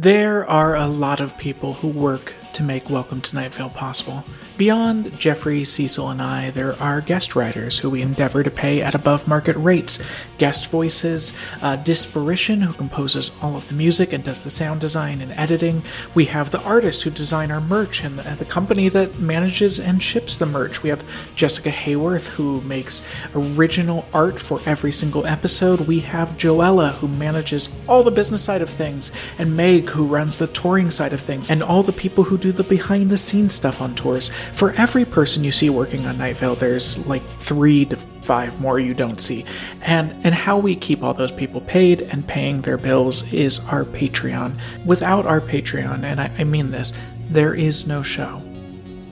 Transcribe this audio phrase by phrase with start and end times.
[0.00, 4.22] There are a lot of people who work to make Welcome to Night Vale possible.
[4.58, 8.94] Beyond Jeffrey, Cecil, and I, there are guest writers who we endeavor to pay at
[8.94, 9.98] above market rates.
[10.36, 11.32] Guest voices,
[11.62, 15.82] uh, Disparition, who composes all of the music and does the sound design and editing.
[16.14, 19.80] We have the artist who design our merch and the, and the company that manages
[19.80, 20.82] and ships the merch.
[20.82, 21.02] We have
[21.34, 23.00] Jessica Hayworth, who makes
[23.34, 25.80] original art for every single episode.
[25.80, 30.36] We have Joella, who manages all the business side of things, and Meg, who runs
[30.36, 33.54] the touring side of things, and all the people who do the behind the scenes
[33.54, 34.30] stuff on tours.
[34.52, 38.78] For every person you see working on Night Vale, there's like three to five more
[38.78, 39.44] you don't see.
[39.82, 43.84] And and how we keep all those people paid and paying their bills is our
[43.84, 44.58] Patreon.
[44.84, 46.92] Without our Patreon, and I, I mean this,
[47.28, 48.42] there is no show.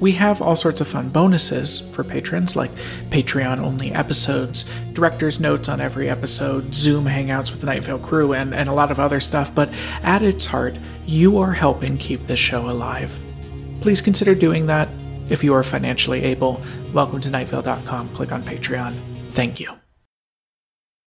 [0.00, 2.70] We have all sorts of fun bonuses for patrons, like
[3.10, 8.32] Patreon only episodes, director's notes on every episode, Zoom hangouts with the Night Vale crew,
[8.32, 9.52] and, and a lot of other stuff.
[9.52, 9.70] But
[10.04, 13.18] at its heart, you are helping keep this show alive.
[13.80, 14.88] Please consider doing that
[15.28, 16.60] if you are financially able.
[16.92, 18.08] Welcome to nightvale.com.
[18.10, 18.94] Click on Patreon.
[19.32, 19.87] Thank you.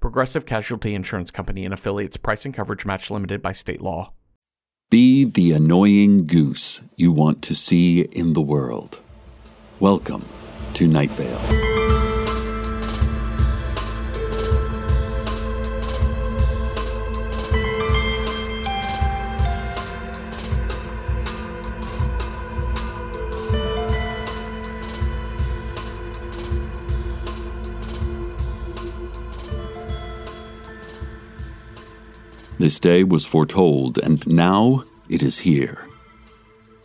[0.00, 2.16] Progressive Casualty Insurance Company and affiliates.
[2.16, 4.12] Price and coverage match limited by state law.
[4.90, 9.00] Be the annoying goose you want to see in the world.
[9.80, 10.24] Welcome
[10.74, 12.07] to Night Vale.
[32.68, 35.88] This day was foretold, and now it is here.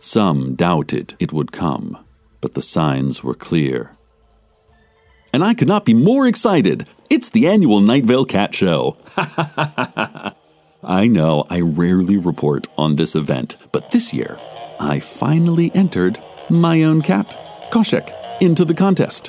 [0.00, 1.98] Some doubted it would come,
[2.40, 3.90] but the signs were clear.
[5.30, 6.88] And I could not be more excited!
[7.10, 8.96] It's the annual Night Vale Cat Show!
[10.82, 14.40] I know I rarely report on this event, but this year
[14.80, 16.18] I finally entered
[16.48, 17.38] my own cat,
[17.70, 19.28] Khoshekh, into the contest.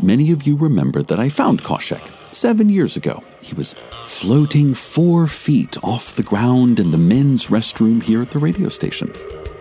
[0.00, 3.22] Many of you remember that I found Khoshekh seven years ago.
[3.40, 3.74] He was
[4.04, 9.12] floating four feet off the ground in the men's restroom here at the radio station.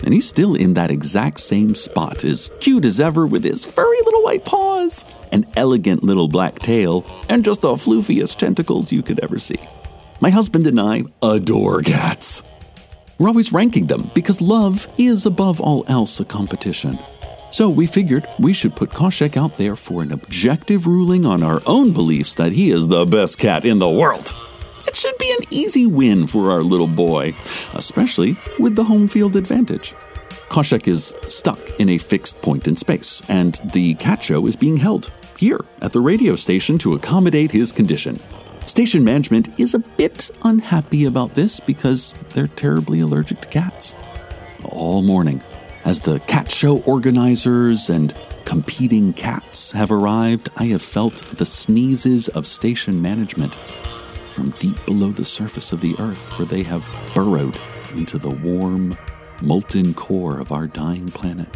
[0.04, 3.98] And he's still in that exact same spot, as cute as ever with his furry
[4.04, 9.20] little white paws, an elegant little black tail, and just the floofiest tentacles you could
[9.22, 9.60] ever see.
[10.20, 12.44] My husband and I adore cats.
[13.18, 17.00] We're always ranking them because love is above all else a competition.
[17.54, 21.62] So we figured we should put Khoshekh out there for an objective ruling on our
[21.68, 24.36] own beliefs that he is the best cat in the world.
[24.88, 27.36] It should be an easy win for our little boy,
[27.76, 29.94] especially with the home field advantage.
[30.50, 34.78] Khoshekh is stuck in a fixed point in space, and the cat show is being
[34.78, 38.20] held here at the radio station to accommodate his condition.
[38.66, 43.96] Station management is a bit unhappy about this because they're terribly allergic to cats.
[44.66, 45.44] All morning,
[45.86, 52.30] as the cat show organizers and competing cats have arrived, I have felt the sneezes
[52.30, 53.58] of station management
[54.28, 57.60] from deep below the surface of the earth, where they have burrowed
[57.94, 58.98] into the warm,
[59.42, 61.50] molten core of our dying planet.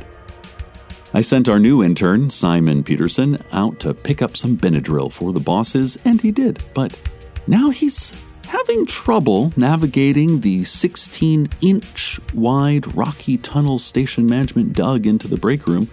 [1.14, 5.40] I sent our new intern, Simon Peterson, out to pick up some Benadryl for the
[5.40, 7.00] bosses, and he did, but
[7.48, 8.16] now he's
[8.48, 15.68] having trouble navigating the 16 inch wide rocky tunnel station management dug into the break
[15.68, 15.90] room.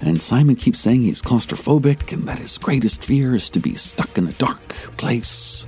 [0.00, 4.16] And Simon keeps saying he's claustrophobic and that his greatest fear is to be stuck
[4.16, 4.68] in a dark
[4.98, 5.64] place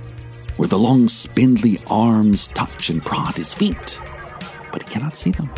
[0.57, 3.99] where the long spindly arms touch and prod his feet.
[4.71, 5.49] But he cannot see them.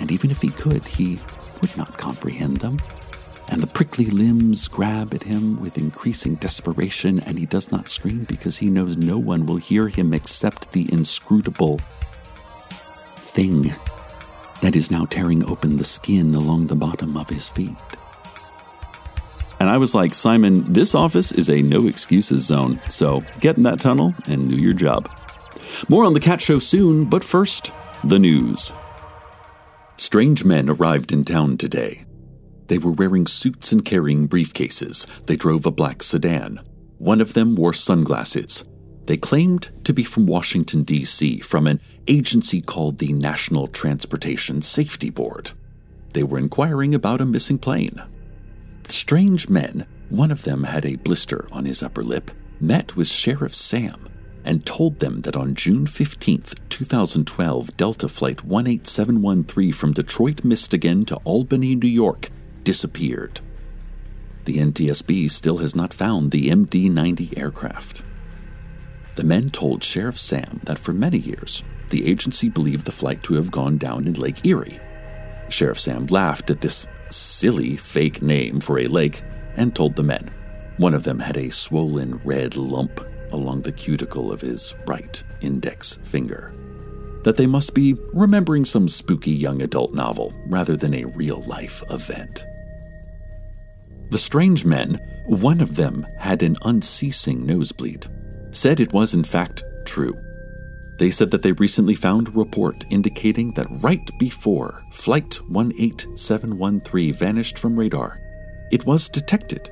[0.00, 1.18] And even if he could, he
[1.60, 2.78] would not comprehend them
[3.48, 8.24] and the prickly limbs grab at him with increasing desperation, and he does not scream
[8.24, 11.78] because he knows no one will hear him except the inscrutable
[13.16, 13.72] thing
[14.62, 17.76] that is now tearing open the skin along the bottom of his feet.
[19.60, 23.62] And I was like, Simon, this office is a no excuses zone, so get in
[23.64, 25.08] that tunnel and do your job.
[25.88, 28.72] More on the cat show soon, but first, the news.
[29.96, 32.03] Strange men arrived in town today.
[32.68, 35.26] They were wearing suits and carrying briefcases.
[35.26, 36.60] They drove a black sedan.
[36.98, 38.64] One of them wore sunglasses.
[39.06, 45.10] They claimed to be from Washington, D.C., from an agency called the National Transportation Safety
[45.10, 45.50] Board.
[46.14, 48.02] They were inquiring about a missing plane.
[48.84, 53.08] The strange men, one of them had a blister on his upper lip, met with
[53.08, 54.08] Sheriff Sam
[54.44, 61.16] and told them that on June 15, 2012, Delta Flight 18713 from Detroit, Michigan to
[61.24, 62.28] Albany, New York
[62.64, 63.40] disappeared.
[64.44, 68.02] The NTSB still has not found the MD 90 aircraft.
[69.14, 73.34] The men told Sheriff Sam that for many years, the agency believed the flight to
[73.34, 74.80] have gone down in Lake Erie.
[75.48, 79.22] Sheriff Sam laughed at this silly fake name for a lake
[79.56, 80.30] and told the men.
[80.78, 83.00] One of them had a swollen red lump
[83.32, 86.52] along the cuticle of his right index finger.
[87.22, 91.82] That they must be remembering some spooky young adult novel rather than a real life
[91.90, 92.44] event.
[94.10, 98.06] The strange men, one of them had an unceasing nosebleed,
[98.52, 100.16] said it was in fact true.
[100.98, 107.58] They said that they recently found a report indicating that right before Flight 18713 vanished
[107.58, 108.20] from radar,
[108.70, 109.70] it was detected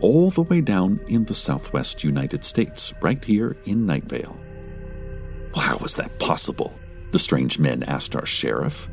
[0.00, 4.36] all the way down in the southwest United States, right here in Night Vale.
[5.54, 6.72] How was that possible?
[7.12, 8.88] The strange men asked our sheriff.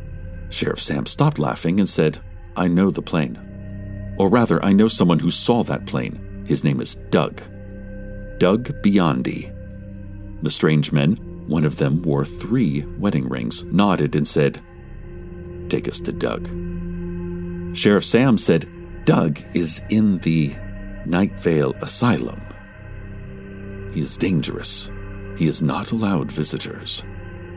[0.49, 2.19] Sheriff Sam stopped laughing and said,
[2.55, 3.39] I know the plane.
[4.21, 6.43] Or rather, I know someone who saw that plane.
[6.45, 7.41] His name is Doug.
[8.37, 9.51] Doug Biondi.
[10.43, 11.15] The strange men,
[11.47, 14.61] one of them wore three wedding rings, nodded and said,
[15.69, 16.45] Take us to Doug.
[17.75, 18.69] Sheriff Sam said,
[19.05, 20.53] Doug is in the
[21.07, 22.41] Night Vale Asylum.
[23.91, 24.91] He is dangerous.
[25.35, 27.03] He is not allowed visitors.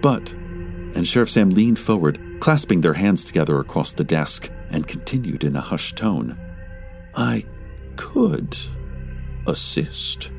[0.01, 5.45] But, and Sheriff Sam leaned forward, clasping their hands together across the desk, and continued
[5.45, 6.39] in a hushed tone
[7.17, 7.45] I
[7.97, 8.57] could
[9.47, 10.33] assist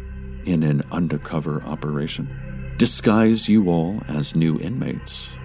[0.46, 2.74] in an undercover operation.
[2.78, 5.40] Disguise you all as new inmates.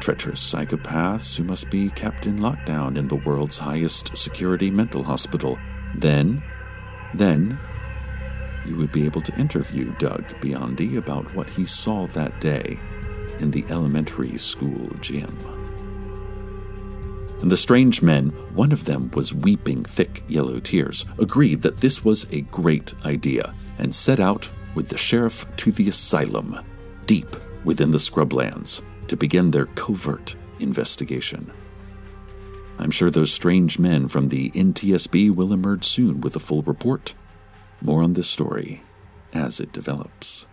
[0.00, 5.58] Treacherous psychopaths who must be kept in lockdown in the world's highest security mental hospital.
[5.96, 6.42] Then,
[7.14, 7.58] then,
[8.64, 12.78] you would be able to interview Doug Biondi about what he saw that day
[13.40, 15.61] in the elementary school gym.
[17.42, 22.04] And the strange men, one of them was weeping thick yellow tears, agreed that this
[22.04, 26.60] was a great idea and set out with the sheriff to the asylum,
[27.06, 27.26] deep
[27.64, 31.52] within the scrublands, to begin their covert investigation.
[32.78, 37.14] I'm sure those strange men from the NTSB will emerge soon with a full report.
[37.80, 38.82] More on this story
[39.34, 40.46] as it develops.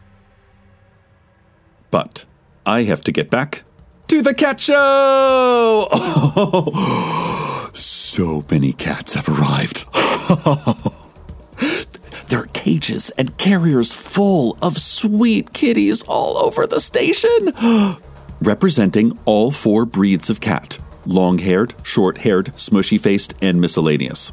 [1.91, 2.25] But
[2.65, 3.63] I have to get back
[4.09, 5.87] to the cat show!
[5.91, 9.85] Oh, so many cats have arrived.
[12.29, 17.53] there are cages and carriers full of sweet kitties all over the station,
[18.41, 24.29] representing all four breeds of cat long haired, short haired, smushy faced, and miscellaneous.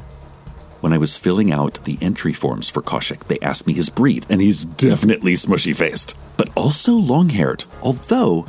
[0.81, 4.25] When I was filling out the entry forms for Khoshekh, they asked me his breed,
[4.29, 8.45] and he's definitely smushy faced, but also long haired, although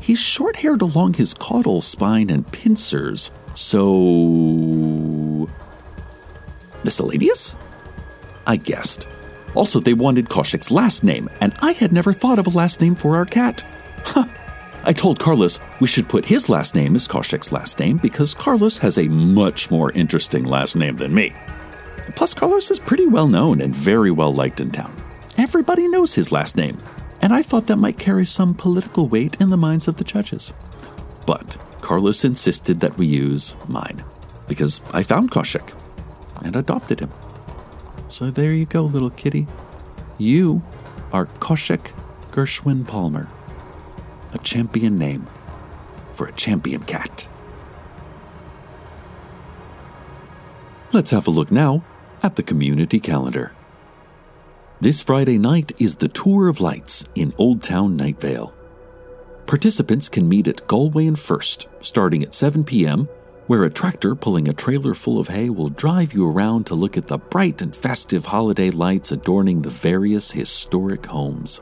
[0.00, 5.48] he's short haired along his caudal spine and pincers, so.
[6.84, 7.56] Miscellaneous?
[8.46, 9.08] I guessed.
[9.54, 12.94] Also, they wanted Khoshekh's last name, and I had never thought of a last name
[12.94, 13.64] for our cat.
[14.04, 14.24] Huh.
[14.84, 18.78] I told Carlos we should put his last name as Khoshekh's last name because Carlos
[18.78, 21.34] has a much more interesting last name than me.
[22.14, 24.94] Plus, Carlos is pretty well known and very well liked in town.
[25.36, 26.78] Everybody knows his last name,
[27.28, 30.54] and I thought that might carry some political weight in the minds of the judges.
[31.26, 34.02] But Carlos insisted that we use mine
[34.48, 35.78] because I found Khoshekh
[36.42, 37.12] and adopted him.
[38.08, 39.46] So there you go, little kitty.
[40.16, 40.62] You
[41.12, 41.92] are Khoshekh
[42.30, 43.28] Gershwin Palmer,
[44.32, 45.26] a champion name
[46.14, 47.28] for a champion cat.
[50.92, 51.84] Let's have a look now
[52.22, 53.52] at the community calendar.
[54.80, 58.54] This Friday night is the Tour of Lights in Old Town Night Vale.
[59.44, 63.08] Participants can meet at Galway and First, starting at 7 p.m.,
[63.48, 66.96] where a tractor pulling a trailer full of hay will drive you around to look
[66.96, 71.60] at the bright and festive holiday lights adorning the various historic homes.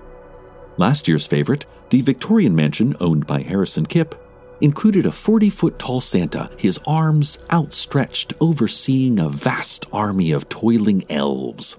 [0.76, 4.14] Last year's favorite, the Victorian mansion owned by Harrison Kipp,
[4.61, 11.02] included a 40 foot tall Santa, his arms outstretched, overseeing a vast army of toiling
[11.08, 11.78] elves.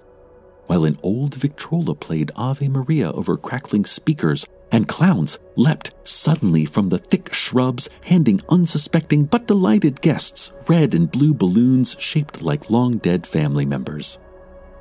[0.67, 6.89] While an old Victrola played Ave Maria over crackling speakers, and clowns leapt suddenly from
[6.89, 12.97] the thick shrubs, handing unsuspecting but delighted guests red and blue balloons shaped like long
[12.97, 14.19] dead family members.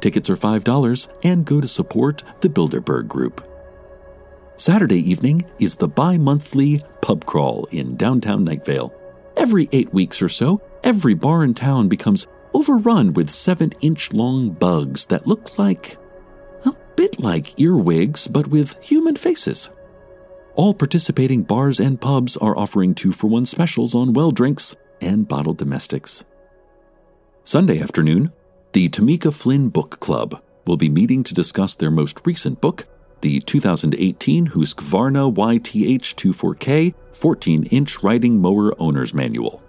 [0.01, 3.47] Tickets are $5 and go to support the Bilderberg Group.
[4.57, 8.93] Saturday evening is the bi monthly pub crawl in downtown Night Vale.
[9.37, 14.51] Every eight weeks or so, every bar in town becomes overrun with seven inch long
[14.51, 15.99] bugs that look like,
[16.65, 19.69] a bit like earwigs, but with human faces.
[20.55, 25.29] All participating bars and pubs are offering two for one specials on well drinks and
[25.29, 26.25] bottled domestics.
[27.45, 28.33] Sunday afternoon,
[28.73, 32.85] the Tamika Flynn Book Club will be meeting to discuss their most recent book,
[33.21, 39.63] the 2018 Husqvarna YTH24K 14 inch riding mower owner's manual.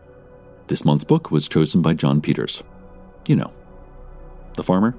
[0.67, 2.63] This month's book was chosen by John Peters.
[3.27, 3.53] You know,
[4.55, 4.95] the farmer.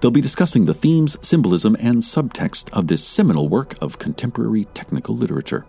[0.00, 5.16] They'll be discussing the themes, symbolism, and subtext of this seminal work of contemporary technical
[5.16, 5.66] literature.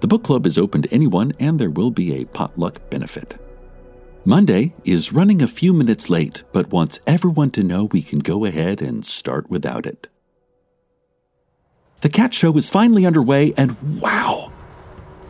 [0.00, 3.38] The book club is open to anyone, and there will be a potluck benefit.
[4.24, 8.44] Monday is running a few minutes late, but wants everyone to know we can go
[8.44, 10.08] ahead and start without it.
[12.00, 14.52] The cat show is finally underway, and wow,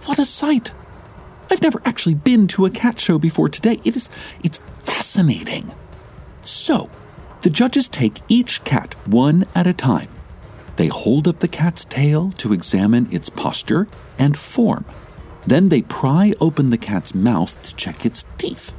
[0.04, 0.74] what a sight!
[1.50, 3.80] I've never actually been to a cat show before today.
[3.84, 4.08] It is
[4.42, 5.72] it's fascinating.
[6.42, 6.90] So,
[7.42, 10.08] the judges take each cat one at a time.
[10.76, 13.86] They hold up the cat's tail to examine its posture
[14.18, 14.84] and form.
[15.46, 18.72] Then they pry open the cat's mouth to check its teeth.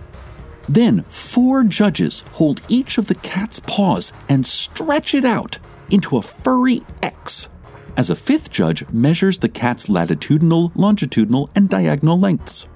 [0.68, 5.60] Then, four judges hold each of the cat's paws and stretch it out
[5.92, 7.50] into a furry X
[7.98, 12.68] as a fifth judge measures the cat's latitudinal, longitudinal, and diagonal lengths.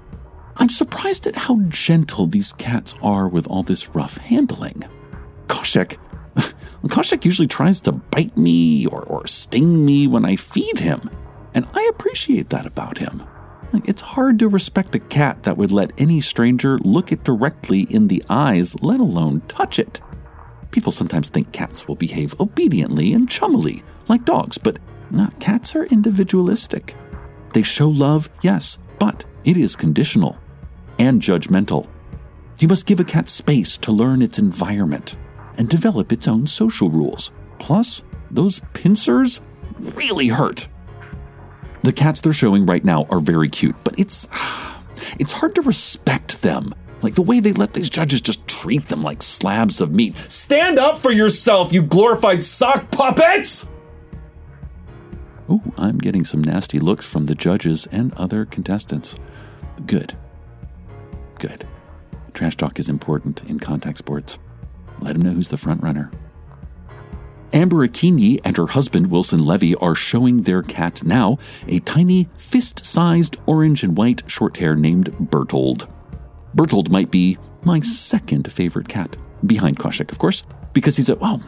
[0.59, 4.83] I'm surprised at how gentle these cats are with all this rough handling.
[5.47, 5.97] Khoshekh,
[6.83, 11.09] Khoshekh usually tries to bite me or, or sting me when I feed him,
[11.53, 13.23] and I appreciate that about him.
[13.85, 18.09] It's hard to respect a cat that would let any stranger look it directly in
[18.09, 20.01] the eyes, let alone touch it.
[20.71, 24.77] People sometimes think cats will behave obediently and chummily, like dogs, but
[25.39, 26.95] cats are individualistic.
[27.53, 30.37] They show love, yes, but it is conditional
[30.99, 31.87] and judgmental.
[32.59, 35.15] You must give a cat space to learn its environment
[35.57, 37.31] and develop its own social rules.
[37.57, 39.41] Plus, those pincers
[39.79, 40.67] really hurt.
[41.81, 44.27] The cats they're showing right now are very cute, but it's
[45.19, 46.73] it's hard to respect them.
[47.01, 50.17] Like the way they let these judges just treat them like slabs of meat.
[50.17, 53.69] Stand up for yourself, you glorified sock puppets!
[55.49, 59.17] Ooh, I'm getting some nasty looks from the judges and other contestants.
[59.85, 60.15] Good.
[61.39, 61.65] Good.
[62.33, 64.37] Trash talk is important in contact sports.
[64.99, 66.11] Let him know who's the front runner.
[67.51, 72.85] Amber Akinyi and her husband Wilson Levy are showing their cat now, a tiny, fist
[72.85, 75.87] sized orange and white short hair named Bertold.
[76.53, 80.43] Bertold might be my second favorite cat, behind Khoshekh, of course,
[80.73, 81.41] because he's a, well,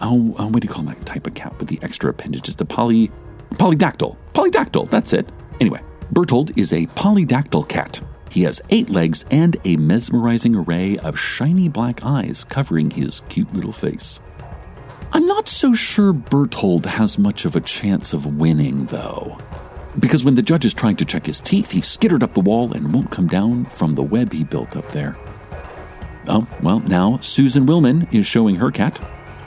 [0.00, 2.56] oh, oh, what do you call that type of cat with the extra appendages?
[2.56, 3.10] The poly,
[3.50, 4.16] Polydactyl.
[4.32, 5.30] Polydactyl, that's it.
[5.60, 5.80] Anyway,
[6.12, 8.00] Bertold is a polydactyl cat.
[8.30, 13.52] He has eight legs and a mesmerizing array of shiny black eyes covering his cute
[13.54, 14.20] little face.
[15.12, 19.38] I'm not so sure Bertold has much of a chance of winning, though.
[19.98, 22.72] Because when the judge is trying to check his teeth, he skittered up the wall
[22.72, 25.16] and won't come down from the web he built up there.
[26.28, 29.00] Oh, well, now Susan Willman is showing her cat.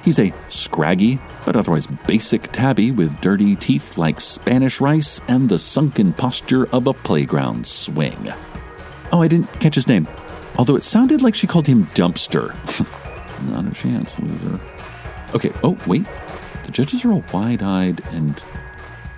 [0.03, 5.59] He's a scraggy, but otherwise basic tabby with dirty teeth like Spanish rice and the
[5.59, 8.33] sunken posture of a playground swing.
[9.11, 10.07] Oh, I didn't catch his name,
[10.57, 12.55] although it sounded like she called him Dumpster.
[13.49, 14.59] Not a chance, loser.
[15.35, 16.05] Okay, oh, wait.
[16.63, 18.41] The judges are all wide eyed and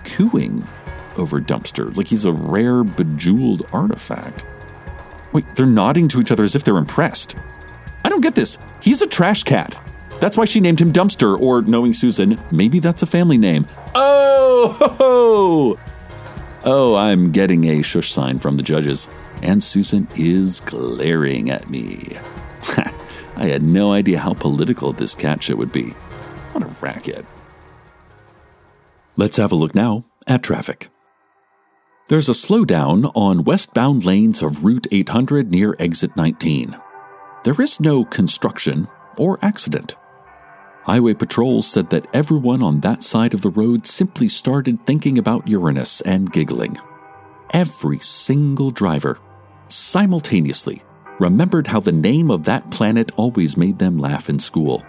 [0.05, 0.67] cooing
[1.17, 4.45] over Dumpster, like he's a rare, bejeweled artifact.
[5.31, 7.37] Wait, they're nodding to each other as if they're impressed.
[8.03, 8.57] I don't get this.
[8.81, 9.79] He's a trash cat.
[10.19, 13.67] That's why she named him Dumpster, or knowing Susan, maybe that's a family name.
[13.93, 15.79] Oh, ho, ho.
[16.63, 19.09] Oh, I'm getting a shush sign from the judges,
[19.41, 22.17] and Susan is glaring at me.
[23.35, 25.89] I had no idea how political this cat show would be.
[26.51, 27.25] What a racket.
[29.15, 30.89] Let's have a look now at traffic.
[32.09, 36.79] There's a slowdown on westbound lanes of Route 800 near exit 19.
[37.43, 39.95] There is no construction or accident.
[40.85, 45.47] Highway patrols said that everyone on that side of the road simply started thinking about
[45.47, 46.77] Uranus and giggling.
[47.51, 49.19] Every single driver,
[49.69, 50.81] simultaneously,
[51.19, 54.83] remembered how the name of that planet always made them laugh in school.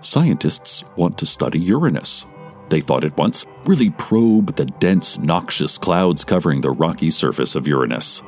[0.00, 2.26] Scientists want to study Uranus.
[2.68, 7.66] They thought at once, really probe the dense, noxious clouds covering the rocky surface of
[7.66, 8.22] Uranus.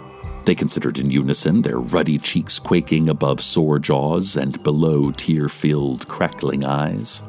[0.44, 6.08] They considered in unison, their ruddy cheeks quaking above sore jaws and below tear filled,
[6.08, 7.22] crackling eyes.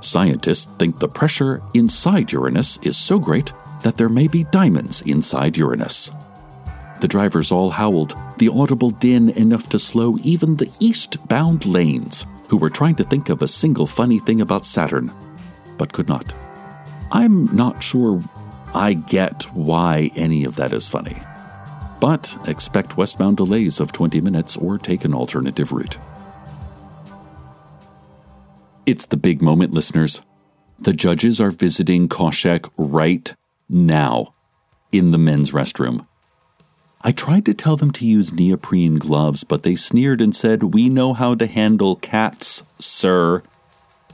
[0.00, 5.56] Scientists think the pressure inside Uranus is so great that there may be diamonds inside
[5.56, 6.10] Uranus.
[7.00, 12.56] The drivers all howled, the audible din enough to slow even the eastbound lanes, who
[12.58, 15.12] were trying to think of a single funny thing about Saturn,
[15.78, 16.34] but could not.
[17.10, 18.22] I'm not sure
[18.74, 21.16] I get why any of that is funny,
[22.04, 25.96] but expect westbound delays of 20 minutes or take an alternative route.
[28.84, 30.20] It's the big moment, listeners.
[30.78, 33.34] The judges are visiting Khoshekh right
[33.70, 34.34] now
[34.92, 36.06] in the men's restroom.
[37.00, 40.90] I tried to tell them to use neoprene gloves, but they sneered and said, We
[40.90, 43.40] know how to handle cats, sir.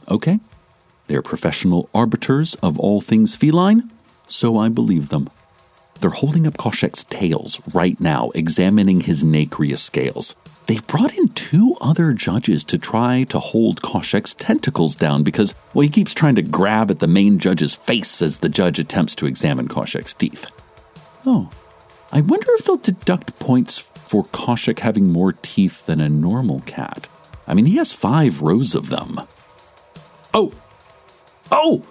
[0.09, 0.39] Okay,
[1.09, 3.91] they're professional arbiters of all things feline,
[4.29, 5.29] so I believe them.
[6.01, 10.35] They're holding up Khoshekh's tails right now, examining his nacreous scales.
[10.67, 15.83] They've brought in two other judges to try to hold Khoshekh's tentacles down because, well,
[15.83, 19.27] he keeps trying to grab at the main judge's face as the judge attempts to
[19.27, 20.47] examine Khoshekh's teeth.
[21.27, 21.51] Oh,
[22.13, 27.09] I wonder if they'll deduct points for Khoshekh having more teeth than a normal cat.
[27.47, 29.21] I mean, he has five rows of them.
[30.33, 30.53] Oh!
[31.51, 31.85] Oh!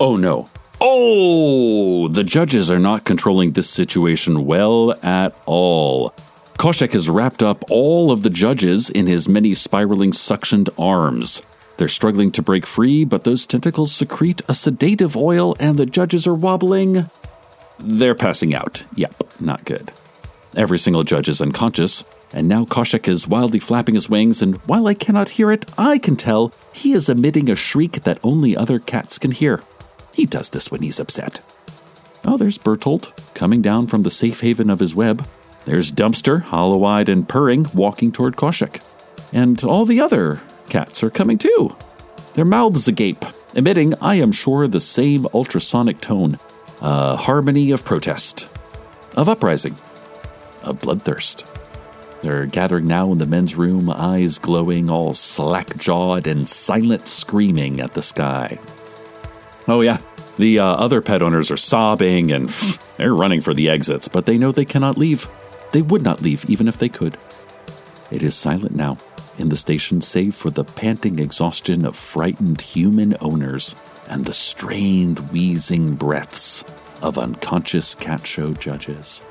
[0.00, 0.48] Oh no.
[0.84, 2.08] Oh!
[2.08, 6.12] The judges are not controlling this situation well at all.
[6.58, 11.42] Khoshekh has wrapped up all of the judges in his many spiraling suctioned arms.
[11.76, 16.26] They're struggling to break free, but those tentacles secrete a sedative oil and the judges
[16.26, 17.08] are wobbling.
[17.78, 18.84] They're passing out.
[18.96, 19.92] Yep, not good.
[20.56, 24.88] Every single judge is unconscious, and now Khoshekh is wildly flapping his wings, and while
[24.88, 28.80] I cannot hear it, I can tell he is emitting a shriek that only other
[28.80, 29.62] cats can hear.
[30.14, 31.40] He does this when he's upset.
[32.24, 35.26] Oh, there's Bertolt, coming down from the safe haven of his web.
[35.64, 38.82] There's Dumpster, hollow eyed and purring, walking toward Khoshekh.
[39.32, 41.76] And all the other cats are coming too.
[42.34, 46.38] Their mouths agape, emitting, I am sure, the same ultrasonic tone
[46.82, 48.48] a harmony of protest,
[49.16, 49.76] of uprising,
[50.64, 51.48] of bloodthirst.
[52.22, 57.80] They're gathering now in the men's room, eyes glowing, all slack jawed and silent screaming
[57.80, 58.58] at the sky.
[59.68, 59.98] Oh, yeah,
[60.38, 62.48] the uh, other pet owners are sobbing and
[62.96, 65.28] they're running for the exits, but they know they cannot leave.
[65.72, 67.16] They would not leave even if they could.
[68.10, 68.98] It is silent now
[69.38, 73.74] in the station, save for the panting exhaustion of frightened human owners
[74.08, 76.64] and the strained, wheezing breaths
[77.00, 79.22] of unconscious cat show judges.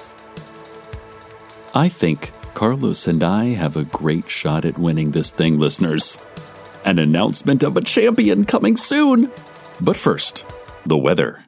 [1.73, 6.17] I think Carlos and I have a great shot at winning this thing, listeners.
[6.83, 9.31] An announcement of a champion coming soon!
[9.81, 10.45] But first,
[10.85, 11.39] the weather.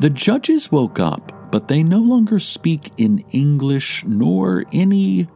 [0.00, 5.28] The judges woke up, but they no longer speak in English nor any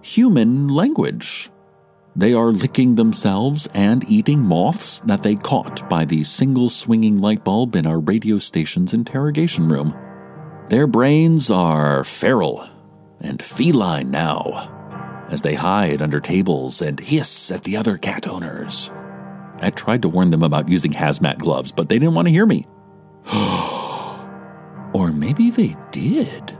[0.00, 1.50] human language.
[2.14, 7.42] They are licking themselves and eating moths that they caught by the single swinging light
[7.42, 9.92] bulb in our radio station's interrogation room.
[10.68, 12.64] Their brains are feral
[13.20, 18.88] and feline now, as they hide under tables and hiss at the other cat owners.
[19.60, 22.46] I tried to warn them about using hazmat gloves, but they didn't want to hear
[22.46, 22.68] me.
[24.96, 26.56] or maybe they did.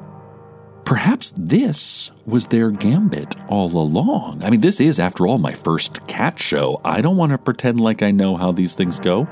[0.84, 4.42] Perhaps this was their gambit all along.
[4.44, 6.78] I mean, this is, after all, my first cat show.
[6.84, 9.26] I don't want to pretend like I know how these things go.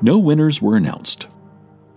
[0.00, 1.28] No winners were announced.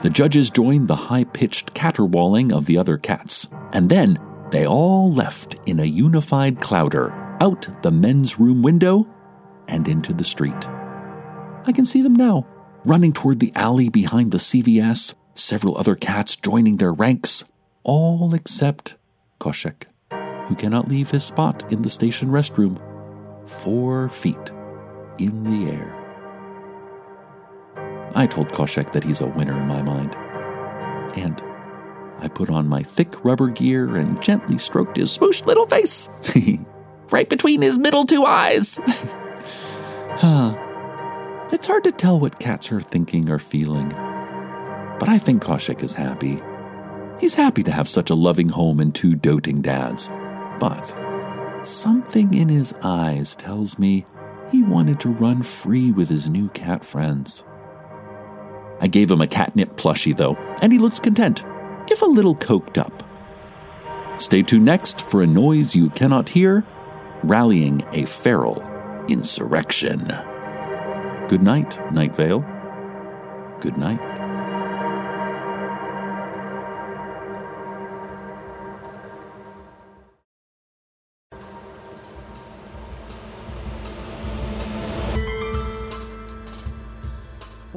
[0.01, 4.19] The judges joined the high pitched caterwauling of the other cats, and then
[4.51, 9.07] they all left in a unified clouder out the men's room window
[9.69, 10.67] and into the street.
[11.65, 12.45] I can see them now,
[12.83, 17.43] running toward the alley behind the CVS, several other cats joining their ranks,
[17.83, 18.95] all except
[19.39, 19.83] Khoshekh,
[20.47, 22.79] who cannot leave his spot in the station restroom,
[23.47, 24.51] four feet
[25.17, 25.97] in the air.
[28.13, 30.15] I told Khoshekh that he's a winner in my mind.
[31.17, 31.41] And
[32.19, 36.09] I put on my thick rubber gear and gently stroked his smooshed little face,
[37.09, 38.79] right between his middle two eyes.
[40.17, 40.55] huh.
[41.51, 43.91] It's hard to tell what cats are thinking or feeling.
[45.01, 46.39] But I think Khoshekh is happy.
[47.19, 50.11] He's happy to have such a loving home and two doting dads.
[50.59, 50.93] But
[51.63, 54.05] something in his eyes tells me
[54.51, 57.43] he wanted to run free with his new cat friends.
[58.79, 61.43] I gave him a catnip plushie, though, and he looks content,
[61.89, 63.01] if a little coked up.
[64.21, 66.63] Stay tuned next for a noise you cannot hear
[67.23, 68.61] rallying a feral
[69.07, 70.05] insurrection.
[71.27, 72.45] Good night, Night Vale.
[73.61, 74.20] Good night.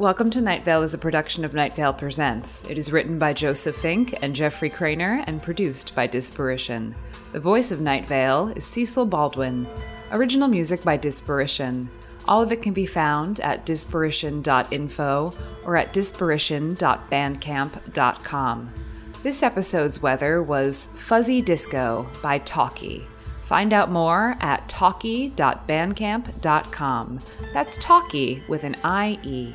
[0.05, 2.67] Welcome to Night Vale is a production of Night Vale Presents.
[2.69, 6.93] It is written by Joseph Fink and Jeffrey Cranor and produced by Disparition.
[7.33, 9.67] The voice of Night Vale is Cecil Baldwin.
[10.13, 11.89] Original music by Disparition.
[12.29, 15.33] All of it can be found at disparition.info
[15.65, 18.75] or at disparition.bandcamp.com.
[19.23, 23.07] This episode's weather was Fuzzy Disco by Talkie.
[23.47, 27.21] Find out more at talkie.bandcamp.com.
[27.55, 29.55] That's Talkie with an IE.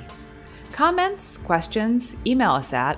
[0.71, 2.97] Comments, questions, email us at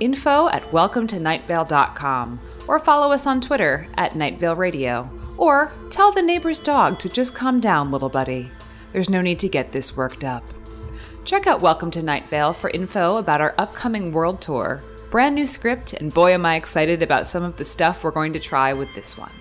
[0.00, 5.08] info at welcometonightVale.com or follow us on Twitter at Nightvale Radio.
[5.36, 8.50] Or tell the neighbor's dog to just calm down, little buddy.
[8.92, 10.44] There's no need to get this worked up.
[11.24, 14.82] Check out Welcome to Night Vale for info about our upcoming world tour.
[15.10, 18.32] Brand new script, and boy am I excited about some of the stuff we're going
[18.32, 19.32] to try with this one.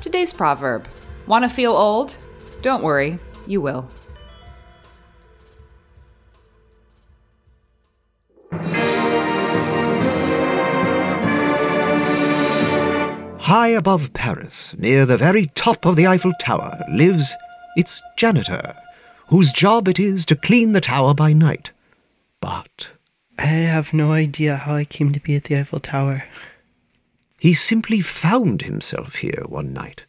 [0.00, 0.88] Today's proverb
[1.26, 2.16] Want to feel old?
[2.60, 3.88] Don't worry, you will.
[13.44, 17.34] High above Paris, near the very top of the Eiffel Tower, lives
[17.76, 18.74] its janitor,
[19.28, 21.70] whose job it is to clean the tower by night.
[22.40, 22.88] But
[23.38, 26.24] I have no idea how I came to be at the Eiffel Tower.
[27.38, 30.04] he simply found himself here one night,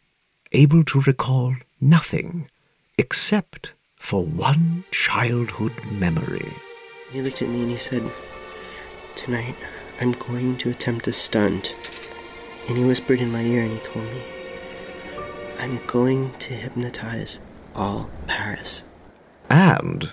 [0.52, 2.48] able to recall nothing
[2.96, 6.54] except for one childhood memory.
[7.12, 8.10] He looked at me and he said,
[9.14, 9.56] Tonight,
[10.00, 11.76] I'm going to attempt a stunt.
[12.68, 14.22] And he whispered in my ear and he told me,
[15.58, 17.38] I'm going to hypnotize
[17.74, 18.82] all Paris.
[19.48, 20.10] And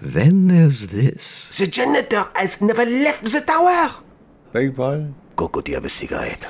[0.00, 1.56] then there's this.
[1.56, 3.94] The janitor has never left the tower.
[4.52, 5.14] Beg pardon?
[5.36, 6.46] Coco, do you have a cigarette?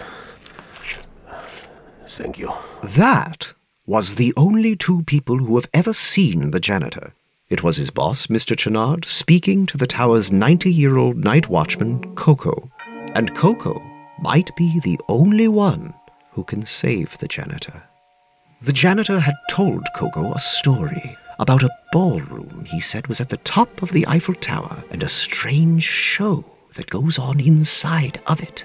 [2.08, 2.52] Thank you.
[2.82, 3.52] That
[3.86, 7.12] was the only two people who have ever seen the janitor.
[7.48, 8.56] It was his boss, Mr.
[8.56, 12.68] Chenard, speaking to the tower's 90 year old night watchman, Coco.
[13.14, 13.80] And Coco
[14.18, 15.94] might be the only one
[16.32, 17.82] who can save the janitor.
[18.62, 23.36] The janitor had told Coco a story about a ballroom he said was at the
[23.38, 28.64] top of the Eiffel Tower and a strange show that goes on inside of it.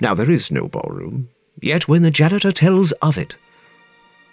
[0.00, 1.28] Now, there is no ballroom,
[1.60, 3.34] yet when the janitor tells of it,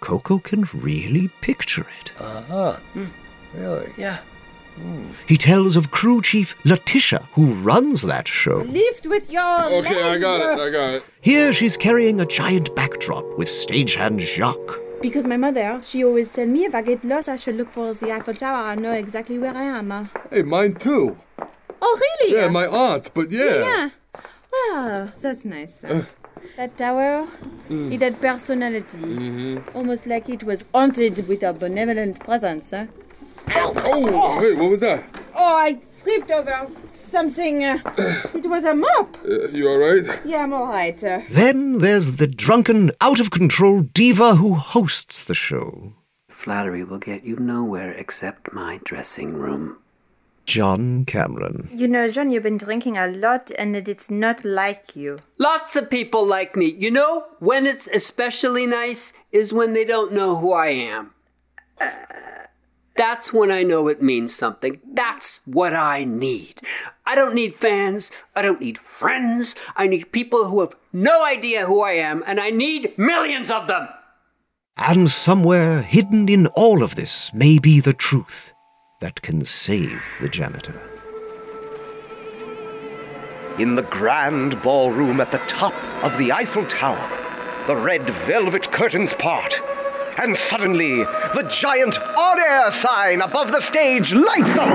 [0.00, 2.12] Coco can really picture it.
[2.18, 2.76] Uh huh.
[3.54, 3.92] Really?
[3.96, 4.18] Yeah.
[5.26, 8.58] He tells of crew chief Letitia, who runs that show.
[8.58, 9.42] Lift with your
[9.78, 10.58] Okay, I got it.
[10.60, 11.04] I got it.
[11.20, 14.80] Here she's carrying a giant backdrop with stagehand Jacques.
[15.02, 17.94] Because my mother, she always tell me if I get lost, I should look for
[17.94, 18.66] the Eiffel Tower.
[18.68, 19.90] I know exactly where I am.
[19.92, 20.06] uh.
[20.30, 21.16] Hey, mine too.
[21.82, 22.36] Oh, really?
[22.36, 23.60] Yeah, my aunt, but yeah.
[23.60, 23.90] Yeah.
[24.52, 25.82] Wow, that's nice.
[25.86, 26.02] huh?
[26.56, 27.26] that tower,
[27.68, 27.92] Mm.
[27.92, 28.98] it had personality.
[28.98, 29.76] Mm-hmm.
[29.76, 32.72] Almost like it was haunted with a benevolent presence.
[32.72, 32.86] Huh?
[33.52, 35.04] Oh, hey, what was that?
[35.36, 37.64] Oh, I tripped over something.
[37.64, 37.78] Uh,
[38.34, 39.16] it was a mop.
[39.28, 40.20] Uh, you alright?
[40.24, 41.02] Yeah, I'm alright.
[41.02, 45.92] Uh, Then there's the drunken, out of control diva who hosts the show,
[46.28, 49.76] Flattery will get you nowhere except my dressing room.
[50.46, 51.68] John Cameron.
[51.70, 55.18] You know, John, you've been drinking a lot and it's not like you.
[55.38, 56.66] Lots of people like me.
[56.66, 61.12] You know, when it's especially nice is when they don't know who I am.
[63.00, 64.78] That's when I know it means something.
[64.92, 66.60] That's what I need.
[67.06, 68.12] I don't need fans.
[68.36, 69.56] I don't need friends.
[69.74, 73.68] I need people who have no idea who I am, and I need millions of
[73.68, 73.88] them.
[74.76, 78.52] And somewhere hidden in all of this may be the truth
[79.00, 80.78] that can save the janitor.
[83.58, 85.72] In the grand ballroom at the top
[86.04, 87.08] of the Eiffel Tower,
[87.66, 89.58] the red velvet curtains part,
[90.18, 94.68] and suddenly the giant on air sign above the stage lights up.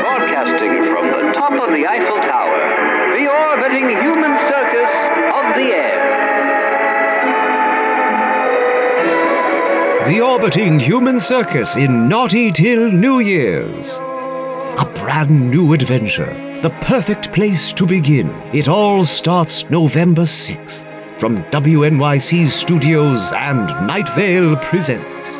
[0.00, 2.58] Broadcasting from the top of the Eiffel Tower,
[3.18, 4.90] the orbiting human circus
[5.34, 6.08] of the air.
[10.08, 13.98] The orbiting human circus in Naughty Till New Year's.
[14.78, 18.28] A brand new adventure, the perfect place to begin.
[18.54, 20.87] It all starts November 6th
[21.18, 25.37] from WNYC Studios and Night Vale presents.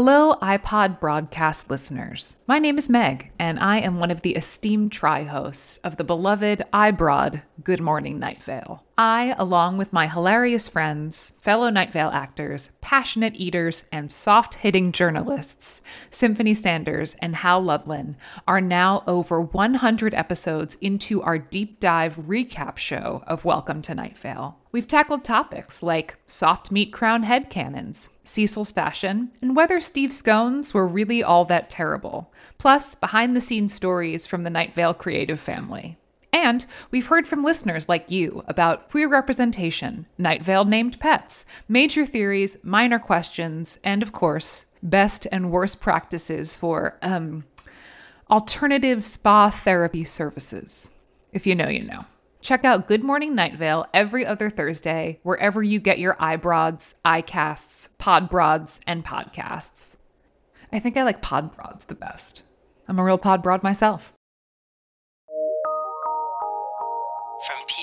[0.00, 2.36] Hello, iPod broadcast listeners.
[2.46, 6.04] My name is Meg, and I am one of the esteemed tri hosts of the
[6.04, 8.84] beloved iBroad Good Morning Night Vale.
[8.96, 14.92] I, along with my hilarious friends, fellow Night Vale actors, passionate eaters, and soft hitting
[14.92, 15.82] journalists,
[16.12, 22.76] Symphony Sanders and Hal Lublin, are now over 100 episodes into our deep dive recap
[22.76, 24.57] show of Welcome to Night Vale.
[24.78, 30.72] We've tackled topics like soft meat crown head cannons, Cecil's fashion, and whether Steve scones
[30.72, 35.40] were really all that terrible, plus behind the scenes stories from the Night Vale creative
[35.40, 35.98] family.
[36.32, 42.06] And we've heard from listeners like you about queer representation, Night Vale named pets, major
[42.06, 47.42] theories, minor questions, and of course, best and worst practices for, um,
[48.30, 50.90] alternative spa therapy services.
[51.32, 52.04] If you know, you know.
[52.40, 57.88] Check out Good Morning Night Vale every other Thursday, wherever you get your eyebrows, iCasts,
[57.98, 59.96] podbrods, and podcasts.
[60.72, 62.42] I think I like podbrods the best.
[62.86, 64.12] I'm a real podbrod myself.
[67.46, 67.77] From P-